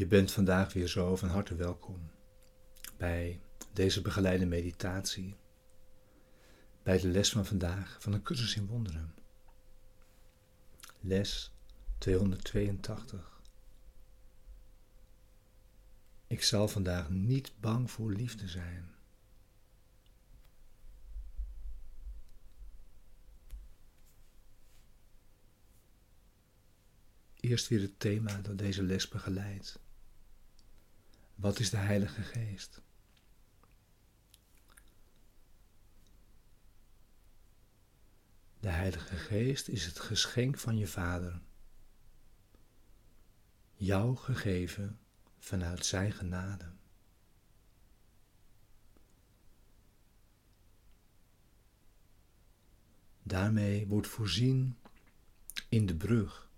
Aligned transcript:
Je 0.00 0.06
bent 0.06 0.32
vandaag 0.32 0.72
weer 0.72 0.88
zo 0.88 1.16
van 1.16 1.28
harte 1.28 1.54
welkom 1.54 2.10
bij 2.96 3.40
deze 3.72 4.02
begeleide 4.02 4.46
meditatie, 4.46 5.36
bij 6.82 6.98
de 6.98 7.08
les 7.08 7.30
van 7.30 7.46
vandaag 7.46 7.96
van 8.00 8.12
een 8.12 8.22
cursus 8.22 8.56
in 8.56 8.66
wonderen. 8.66 9.14
Les 11.00 11.52
282. 11.98 13.40
Ik 16.26 16.42
zal 16.42 16.68
vandaag 16.68 17.10
niet 17.10 17.52
bang 17.60 17.90
voor 17.90 18.12
liefde 18.12 18.48
zijn. 18.48 18.94
Eerst 27.40 27.68
weer 27.68 27.80
het 27.80 28.00
thema 28.00 28.40
dat 28.40 28.58
deze 28.58 28.82
les 28.82 29.08
begeleidt. 29.08 29.80
Wat 31.40 31.58
is 31.58 31.70
de 31.70 31.76
Heilige 31.76 32.22
Geest? 32.22 32.80
De 38.60 38.68
Heilige 38.68 39.16
Geest 39.16 39.68
is 39.68 39.86
het 39.86 39.98
geschenk 39.98 40.58
van 40.58 40.78
je 40.78 40.86
Vader, 40.86 41.40
jou 43.74 44.16
gegeven 44.16 44.98
vanuit 45.38 45.86
Zijn 45.86 46.12
genade. 46.12 46.72
Daarmee 53.22 53.86
wordt 53.86 54.08
voorzien 54.08 54.78
in 55.68 55.86
de 55.86 55.96
brug 55.96 56.50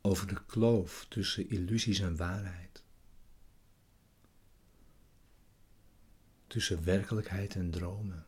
over 0.00 0.26
de 0.26 0.44
kloof 0.46 1.06
tussen 1.08 1.48
illusies 1.48 1.98
en 2.00 2.16
waarheid, 2.16 2.84
tussen 6.46 6.84
werkelijkheid 6.84 7.54
en 7.54 7.70
dromen. 7.70 8.26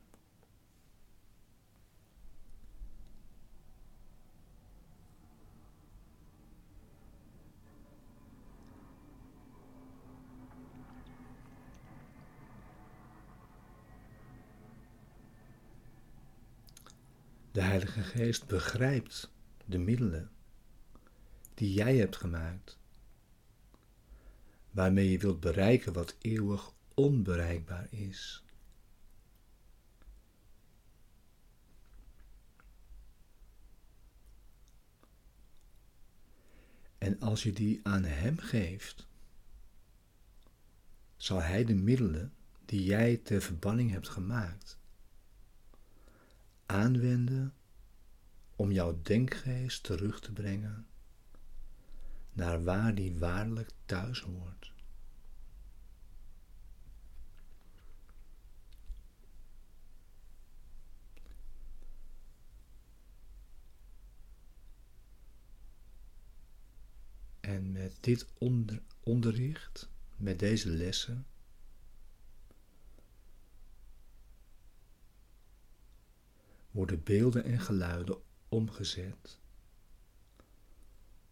De 17.53 17.65
Heilige 17.65 18.03
Geest 18.03 18.47
begrijpt 18.47 19.31
de 19.65 19.79
middelen 19.79 20.31
die 21.55 21.73
jij 21.73 21.97
hebt 21.97 22.17
gemaakt, 22.17 22.79
waarmee 24.71 25.11
je 25.11 25.19
wilt 25.19 25.41
bereiken 25.41 25.93
wat 25.93 26.17
eeuwig 26.21 26.73
onbereikbaar 26.99 27.87
is. 27.91 28.45
En 36.99 37.21
als 37.21 37.43
je 37.43 37.53
die 37.53 37.81
aan 37.83 38.05
Hem 38.05 38.39
geeft, 38.39 39.07
zal 41.17 41.43
Hij 41.43 41.65
de 41.65 41.75
middelen 41.75 42.33
die 42.65 42.85
jij 42.85 43.17
ter 43.17 43.43
verbanning 43.43 43.91
hebt 43.91 44.09
gemaakt, 44.09 44.79
aanwenden 46.67 47.55
om 48.57 48.73
jouw 48.73 49.03
denkgeest 49.03 49.83
terug 49.83 50.21
te 50.21 50.33
brengen 50.33 50.87
naar 52.33 52.65
waar 52.65 52.95
die 52.95 53.19
waarlijk 53.19 53.71
thuis 53.87 54.21
hoort. 54.21 54.77
En 67.49 67.77
met 67.89 68.05
dit 68.05 68.27
onder, 68.39 68.83
onderricht, 69.01 69.89
met 70.17 70.39
deze 70.39 70.69
lessen, 70.69 71.27
worden 76.71 77.03
beelden 77.03 77.45
en 77.45 77.61
geluiden 77.61 78.23
omgezet 78.49 79.39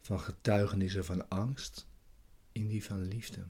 van 0.00 0.20
getuigenissen 0.20 1.04
van 1.04 1.28
angst 1.28 1.86
in 2.52 2.68
die 2.68 2.84
van 2.84 3.02
liefde. 3.02 3.46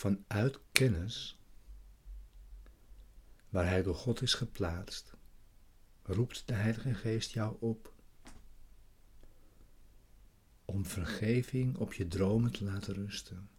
Vanuit 0.00 0.58
kennis, 0.72 1.38
waar 3.48 3.66
Hij 3.66 3.82
door 3.82 3.94
God 3.94 4.22
is 4.22 4.34
geplaatst, 4.34 5.12
roept 6.02 6.42
de 6.46 6.54
Heilige 6.54 6.94
Geest 6.94 7.30
jou 7.30 7.56
op 7.58 7.92
om 10.64 10.86
vergeving 10.86 11.76
op 11.76 11.92
je 11.92 12.08
dromen 12.08 12.52
te 12.52 12.64
laten 12.64 12.94
rusten 12.94 13.50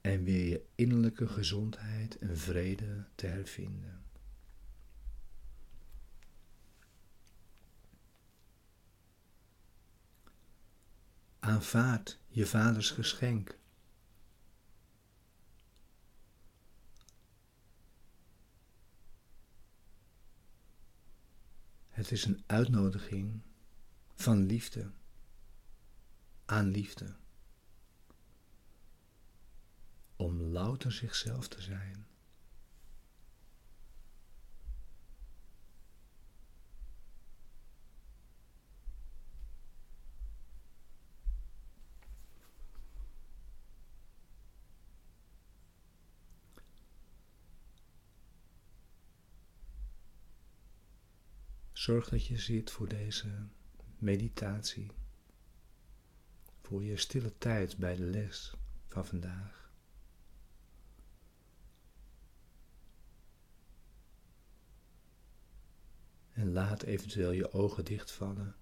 en 0.00 0.24
weer 0.24 0.48
je 0.48 0.66
innerlijke 0.74 1.28
gezondheid 1.28 2.18
en 2.18 2.38
vrede 2.38 3.06
te 3.14 3.26
hervinden. 3.26 4.04
Aanvaard 11.38 12.18
je 12.28 12.46
vaders 12.46 12.90
geschenk. 12.90 13.62
Het 21.94 22.10
is 22.10 22.24
een 22.24 22.42
uitnodiging 22.46 23.40
van 24.14 24.46
liefde 24.46 24.90
aan 26.44 26.66
liefde. 26.70 27.16
Om 30.16 30.40
louter 30.40 30.92
zichzelf 30.92 31.48
te 31.48 31.62
zijn. 31.62 32.06
Zorg 51.84 52.08
dat 52.08 52.26
je 52.26 52.38
zit 52.38 52.70
voor 52.70 52.88
deze 52.88 53.46
meditatie, 53.98 54.90
voor 56.60 56.84
je 56.84 56.96
stille 56.96 57.38
tijd 57.38 57.76
bij 57.76 57.96
de 57.96 58.02
les 58.04 58.54
van 58.86 59.06
vandaag. 59.06 59.72
En 66.30 66.52
laat 66.52 66.82
eventueel 66.82 67.30
je 67.30 67.52
ogen 67.52 67.84
dichtvallen. 67.84 68.56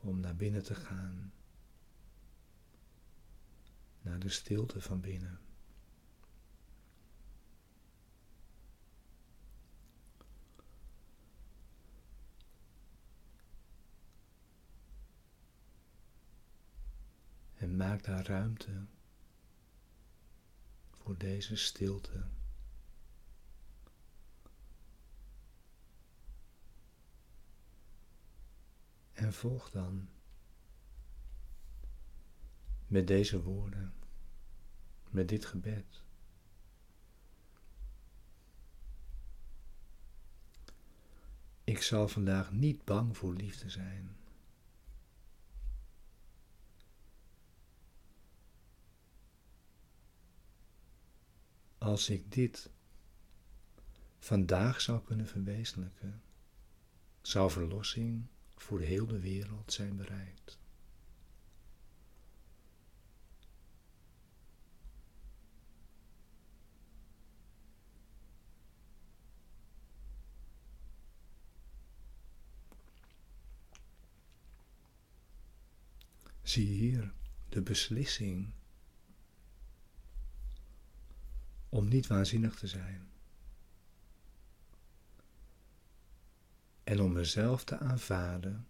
Om 0.00 0.20
naar 0.20 0.36
binnen 0.36 0.62
te 0.62 0.74
gaan, 0.74 1.32
naar 4.02 4.18
de 4.18 4.28
stilte 4.28 4.80
van 4.80 5.00
binnen. 5.00 5.44
En 17.64 17.72
maak 17.84 18.02
daar 18.02 18.26
ruimte 18.26 18.86
voor 20.90 21.18
deze 21.18 21.56
stilte. 21.56 22.24
En 29.12 29.32
volg 29.32 29.70
dan 29.70 30.08
met 32.86 33.06
deze 33.06 33.42
woorden, 33.42 33.94
met 35.10 35.28
dit 35.28 35.44
gebed. 35.44 36.02
Ik 41.64 41.82
zal 41.82 42.08
vandaag 42.08 42.52
niet 42.52 42.84
bang 42.84 43.16
voor 43.16 43.34
liefde 43.34 43.70
zijn. 43.70 44.23
Als 51.84 52.08
ik 52.10 52.32
dit 52.32 52.70
vandaag 54.18 54.80
zou 54.80 55.04
kunnen 55.04 55.26
verwezenlijken, 55.26 56.22
zou 57.22 57.50
verlossing 57.50 58.26
voor 58.56 58.80
heel 58.80 59.06
de 59.06 59.20
wereld 59.20 59.72
zijn 59.72 59.96
bereikt. 59.96 60.58
Zie 76.42 76.66
hier 76.66 77.14
de 77.48 77.62
beslissing 77.62 78.52
om 81.74 81.88
niet 81.88 82.06
waanzinnig 82.06 82.54
te 82.54 82.66
zijn. 82.66 83.08
En 86.84 87.00
om 87.00 87.12
mezelf 87.12 87.64
te 87.64 87.78
aanvaarden 87.78 88.68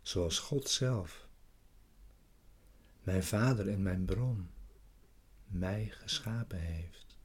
zoals 0.00 0.38
God 0.38 0.68
zelf, 0.68 1.28
mijn 3.02 3.22
Vader 3.24 3.68
en 3.68 3.82
mijn 3.82 4.04
bron, 4.04 4.50
mij 5.46 5.88
geschapen 5.90 6.60
heeft. 6.60 7.18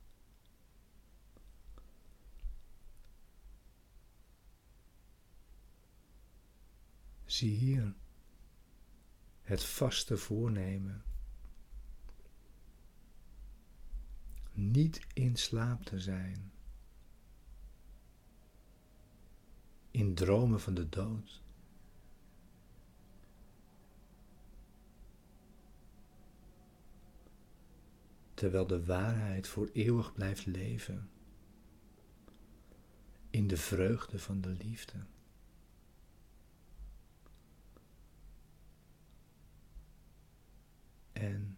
Zie 7.25 7.55
hier 7.55 7.95
het 9.41 9.63
vaste 9.63 10.17
voornemen. 10.17 11.06
Niet 14.57 15.07
in 15.13 15.35
slaap 15.35 15.83
te 15.83 15.99
zijn. 15.99 16.51
In 19.91 20.13
dromen 20.13 20.61
van 20.61 20.73
de 20.73 20.89
dood. 20.89 21.41
Terwijl 28.33 28.67
de 28.67 28.85
waarheid 28.85 29.47
voor 29.47 29.69
eeuwig 29.73 30.13
blijft 30.13 30.45
leven. 30.45 31.09
In 33.29 33.47
de 33.47 33.57
vreugde 33.57 34.19
van 34.19 34.41
de 34.41 34.49
liefde. 34.49 35.05
En 41.11 41.57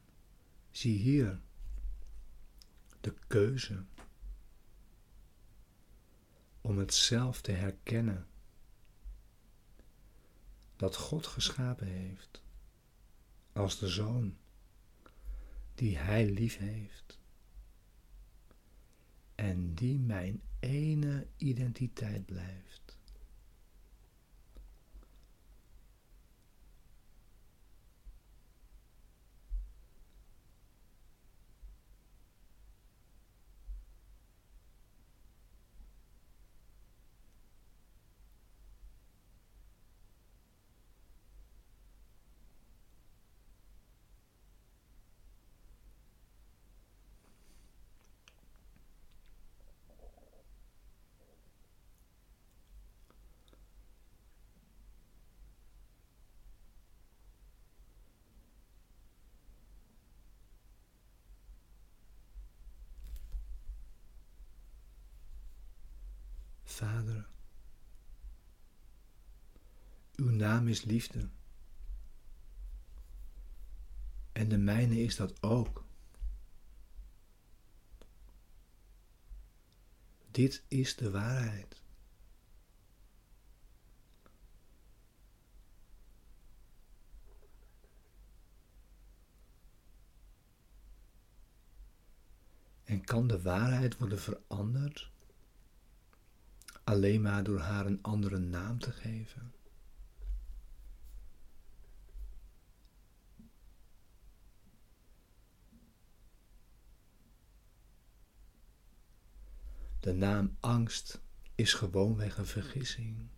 zie 0.72 0.98
hier 0.98 1.42
de 3.09 3.15
keuze 3.27 3.85
om 6.61 6.77
het 6.77 6.94
zelf 6.94 7.41
te 7.41 7.51
herkennen 7.51 8.27
dat 10.75 10.95
God 10.95 11.27
geschapen 11.27 11.88
heeft 11.88 12.41
als 13.53 13.79
de 13.79 13.88
zoon 13.88 14.38
die 15.75 15.97
Hij 15.97 16.29
lief 16.29 16.57
heeft 16.57 17.19
en 19.35 19.73
die 19.73 20.00
mijn 20.00 20.41
ene 20.59 21.27
identiteit 21.38 22.25
blijft. 22.25 22.88
Vader, 66.79 67.27
uw 70.15 70.29
naam 70.29 70.67
is 70.67 70.83
liefde. 70.83 71.29
En 74.31 74.50
de 74.50 74.57
mijne 74.57 75.00
is 75.00 75.15
dat 75.15 75.43
ook. 75.43 75.86
Dit 80.31 80.63
is 80.67 80.95
de 80.95 81.12
waarheid. 81.12 81.81
En 92.83 93.03
kan 93.03 93.27
de 93.27 93.41
waarheid 93.41 93.98
worden 93.98 94.19
veranderd 94.19 95.12
alleen 96.89 97.22
maar 97.22 97.43
door 97.43 97.60
haar 97.60 97.86
een 97.86 98.01
andere 98.01 98.38
naam 98.38 98.79
te 98.79 98.91
geven. 98.91 99.53
De 110.00 110.13
naam 110.13 110.58
angst 110.60 111.22
is 111.55 111.74
gewoonweg 111.74 112.38
een 112.38 112.46
vergissing. 112.46 113.29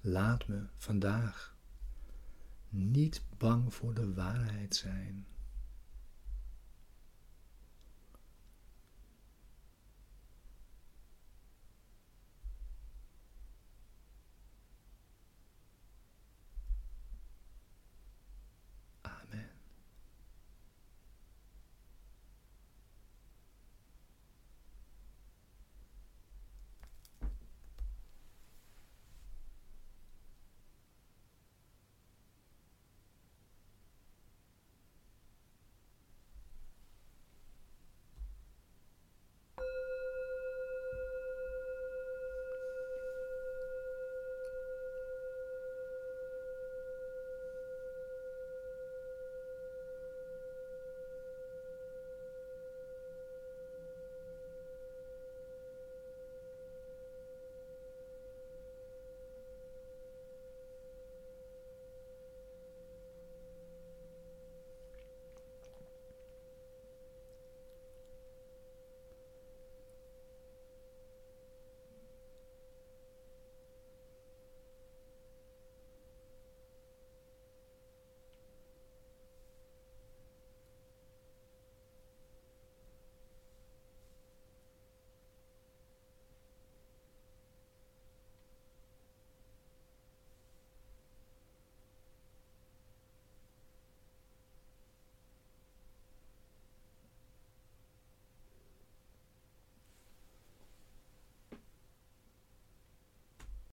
Laat 0.00 0.48
me 0.48 0.66
vandaag 0.76 1.56
niet 2.68 3.22
bang 3.36 3.74
voor 3.74 3.94
de 3.94 4.14
waarheid 4.14 4.76
zijn. 4.76 5.26